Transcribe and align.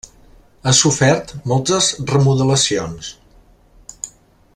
Ha 0.63 0.71
sofert 0.77 1.33
moltes 1.51 1.91
remodelacions. 2.13 3.11